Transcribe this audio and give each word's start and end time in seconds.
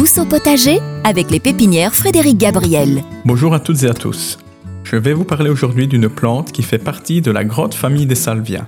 douce 0.00 0.16
au 0.16 0.24
potager 0.24 0.78
avec 1.04 1.30
les 1.30 1.40
pépinières 1.40 1.94
Frédéric 1.94 2.38
Gabriel. 2.38 3.02
Bonjour 3.26 3.52
à 3.52 3.60
toutes 3.60 3.82
et 3.82 3.86
à 3.86 3.92
tous. 3.92 4.38
Je 4.82 4.96
vais 4.96 5.12
vous 5.12 5.24
parler 5.24 5.50
aujourd'hui 5.50 5.86
d'une 5.86 6.08
plante 6.08 6.52
qui 6.52 6.62
fait 6.62 6.78
partie 6.78 7.20
de 7.20 7.30
la 7.30 7.44
grande 7.44 7.74
famille 7.74 8.06
des 8.06 8.14
salvias. 8.14 8.64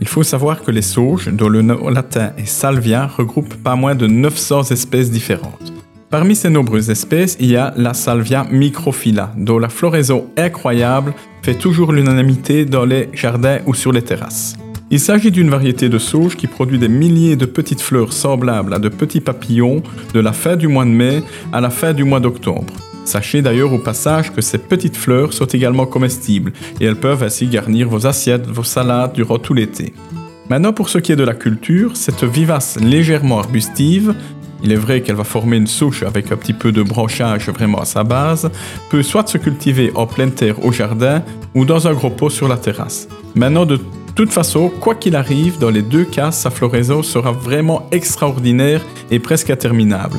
Il 0.00 0.06
faut 0.06 0.22
savoir 0.22 0.62
que 0.62 0.70
les 0.70 0.82
sauges, 0.82 1.30
dont 1.32 1.48
le 1.48 1.62
nom 1.62 1.88
latin 1.88 2.30
est 2.38 2.46
salvia, 2.46 3.08
regroupent 3.08 3.56
pas 3.56 3.74
moins 3.74 3.96
de 3.96 4.06
900 4.06 4.70
espèces 4.70 5.10
différentes. 5.10 5.72
Parmi 6.10 6.36
ces 6.36 6.48
nombreuses 6.48 6.90
espèces, 6.90 7.36
il 7.40 7.50
y 7.50 7.56
a 7.56 7.74
la 7.76 7.92
salvia 7.92 8.46
microphylla, 8.48 9.32
dont 9.36 9.58
la 9.58 9.70
floraison 9.70 10.28
incroyable 10.36 11.12
fait 11.42 11.58
toujours 11.58 11.90
l'unanimité 11.90 12.64
dans 12.64 12.84
les 12.84 13.08
jardins 13.14 13.58
ou 13.66 13.74
sur 13.74 13.90
les 13.90 14.02
terrasses. 14.02 14.54
Il 14.90 15.00
s'agit 15.00 15.30
d'une 15.30 15.50
variété 15.50 15.90
de 15.90 15.98
sauge 15.98 16.34
qui 16.34 16.46
produit 16.46 16.78
des 16.78 16.88
milliers 16.88 17.36
de 17.36 17.44
petites 17.44 17.82
fleurs 17.82 18.14
semblables 18.14 18.72
à 18.72 18.78
de 18.78 18.88
petits 18.88 19.20
papillons 19.20 19.82
de 20.14 20.20
la 20.20 20.32
fin 20.32 20.56
du 20.56 20.66
mois 20.66 20.86
de 20.86 20.90
mai 20.90 21.22
à 21.52 21.60
la 21.60 21.68
fin 21.68 21.92
du 21.92 22.04
mois 22.04 22.20
d'octobre. 22.20 22.72
Sachez 23.04 23.42
d'ailleurs 23.42 23.72
au 23.74 23.78
passage 23.78 24.32
que 24.32 24.40
ces 24.40 24.56
petites 24.56 24.96
fleurs 24.96 25.34
sont 25.34 25.44
également 25.44 25.84
comestibles 25.84 26.52
et 26.80 26.86
elles 26.86 26.96
peuvent 26.96 27.22
ainsi 27.22 27.48
garnir 27.48 27.86
vos 27.88 28.06
assiettes, 28.06 28.46
vos 28.46 28.64
salades 28.64 29.12
durant 29.12 29.38
tout 29.38 29.52
l'été. 29.52 29.92
Maintenant 30.48 30.72
pour 30.72 30.88
ce 30.88 30.96
qui 30.96 31.12
est 31.12 31.16
de 31.16 31.24
la 31.24 31.34
culture, 31.34 31.94
cette 31.94 32.24
vivace 32.24 32.78
légèrement 32.80 33.40
arbustive 33.40 34.14
il 34.62 34.72
est 34.72 34.76
vrai 34.76 35.02
qu'elle 35.02 35.16
va 35.16 35.24
former 35.24 35.56
une 35.56 35.66
souche 35.66 36.02
avec 36.02 36.32
un 36.32 36.36
petit 36.36 36.52
peu 36.52 36.72
de 36.72 36.82
branchage 36.82 37.48
vraiment 37.48 37.78
à 37.78 37.84
sa 37.84 38.02
base, 38.02 38.50
peut 38.90 39.02
soit 39.02 39.28
se 39.28 39.38
cultiver 39.38 39.92
en 39.94 40.06
pleine 40.06 40.32
terre 40.32 40.64
au 40.64 40.72
jardin 40.72 41.22
ou 41.54 41.64
dans 41.64 41.86
un 41.86 41.92
gros 41.92 42.10
pot 42.10 42.30
sur 42.30 42.48
la 42.48 42.56
terrasse. 42.56 43.08
Maintenant, 43.36 43.66
de 43.66 43.78
toute 44.18 44.32
façon, 44.32 44.68
quoi 44.68 44.96
qu'il 44.96 45.14
arrive, 45.14 45.60
dans 45.60 45.70
les 45.70 45.80
deux 45.80 46.02
cas, 46.02 46.32
sa 46.32 46.50
floraison 46.50 47.04
sera 47.04 47.30
vraiment 47.30 47.86
extraordinaire 47.92 48.84
et 49.12 49.20
presque 49.20 49.48
interminable, 49.48 50.18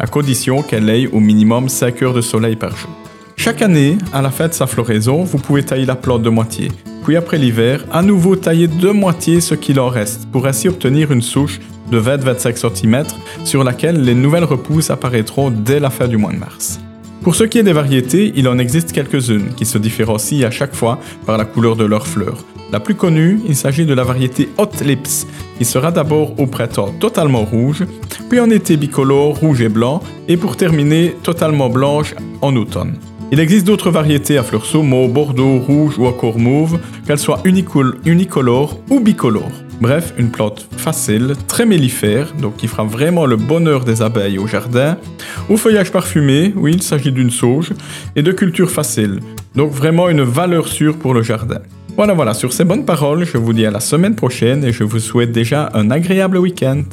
à 0.00 0.08
condition 0.08 0.62
qu'elle 0.62 0.90
ait 0.90 1.06
au 1.06 1.20
minimum 1.20 1.68
5 1.68 2.02
heures 2.02 2.12
de 2.12 2.22
soleil 2.22 2.56
par 2.56 2.76
jour. 2.76 2.90
Chaque 3.36 3.62
année, 3.62 3.98
à 4.12 4.20
la 4.20 4.30
fin 4.30 4.48
de 4.48 4.52
sa 4.52 4.66
floraison, 4.66 5.22
vous 5.22 5.38
pouvez 5.38 5.62
tailler 5.62 5.86
la 5.86 5.94
plante 5.94 6.22
de 6.22 6.28
moitié, 6.28 6.72
puis 7.04 7.14
après 7.14 7.38
l'hiver, 7.38 7.84
à 7.92 8.02
nouveau 8.02 8.34
tailler 8.34 8.66
de 8.66 8.90
moitié 8.90 9.40
ce 9.40 9.54
qu'il 9.54 9.78
en 9.78 9.90
reste, 9.90 10.26
pour 10.32 10.48
ainsi 10.48 10.68
obtenir 10.68 11.12
une 11.12 11.22
souche 11.22 11.60
de 11.92 12.00
20-25 12.00 12.74
cm 12.74 13.04
sur 13.44 13.62
laquelle 13.62 14.02
les 14.02 14.16
nouvelles 14.16 14.42
repousses 14.42 14.90
apparaîtront 14.90 15.52
dès 15.52 15.78
la 15.78 15.90
fin 15.90 16.08
du 16.08 16.16
mois 16.16 16.32
de 16.32 16.38
mars. 16.38 16.80
Pour 17.22 17.36
ce 17.36 17.44
qui 17.44 17.58
est 17.58 17.62
des 17.62 17.72
variétés, 17.72 18.32
il 18.34 18.48
en 18.48 18.58
existe 18.58 18.90
quelques-unes 18.90 19.54
qui 19.56 19.66
se 19.66 19.78
différencient 19.78 20.44
à 20.44 20.50
chaque 20.50 20.74
fois 20.74 20.98
par 21.26 21.38
la 21.38 21.44
couleur 21.44 21.76
de 21.76 21.84
leurs 21.84 22.08
fleurs, 22.08 22.44
la 22.72 22.80
plus 22.80 22.94
connue, 22.94 23.40
il 23.46 23.54
s'agit 23.54 23.86
de 23.86 23.94
la 23.94 24.02
variété 24.02 24.48
Hot 24.58 24.84
Lips, 24.84 25.26
qui 25.58 25.64
sera 25.64 25.92
d'abord 25.92 26.38
au 26.40 26.46
printemps 26.46 26.92
totalement 26.98 27.44
rouge, 27.44 27.84
puis 28.28 28.40
en 28.40 28.50
été 28.50 28.76
bicolore 28.76 29.36
rouge 29.36 29.60
et 29.60 29.68
blanc, 29.68 30.02
et 30.28 30.36
pour 30.36 30.56
terminer 30.56 31.14
totalement 31.22 31.68
blanche 31.68 32.14
en 32.42 32.56
automne. 32.56 32.96
Il 33.32 33.40
existe 33.40 33.66
d'autres 33.66 33.90
variétés 33.90 34.38
à 34.38 34.42
fleurs 34.42 34.66
saumon, 34.66 35.08
bordeaux, 35.08 35.58
rouge 35.58 35.98
ou 35.98 36.06
encore 36.06 36.38
mauve, 36.38 36.78
qu'elles 37.06 37.18
soient 37.18 37.42
unicolores 37.44 38.78
ou 38.88 39.00
bicolores. 39.00 39.62
Bref, 39.80 40.14
une 40.16 40.30
plante 40.30 40.68
facile, 40.76 41.34
très 41.48 41.66
mellifère, 41.66 42.32
donc 42.40 42.56
qui 42.56 42.66
fera 42.66 42.84
vraiment 42.84 43.26
le 43.26 43.36
bonheur 43.36 43.84
des 43.84 44.00
abeilles 44.00 44.38
au 44.38 44.46
jardin. 44.46 44.96
Au 45.48 45.56
feuillage 45.56 45.92
parfumé, 45.92 46.52
oui, 46.56 46.72
il 46.74 46.82
s'agit 46.82 47.12
d'une 47.12 47.30
sauge, 47.30 47.72
et 48.14 48.22
de 48.22 48.32
culture 48.32 48.70
facile, 48.70 49.20
donc 49.54 49.72
vraiment 49.72 50.08
une 50.08 50.22
valeur 50.22 50.68
sûre 50.68 50.96
pour 50.96 51.12
le 51.12 51.22
jardin. 51.22 51.60
Voilà, 51.96 52.12
voilà, 52.12 52.34
sur 52.34 52.52
ces 52.52 52.64
bonnes 52.64 52.84
paroles, 52.84 53.24
je 53.24 53.38
vous 53.38 53.54
dis 53.54 53.64
à 53.64 53.70
la 53.70 53.80
semaine 53.80 54.14
prochaine 54.14 54.62
et 54.64 54.70
je 54.70 54.84
vous 54.84 54.98
souhaite 54.98 55.32
déjà 55.32 55.70
un 55.72 55.90
agréable 55.90 56.36
week-end. 56.36 56.84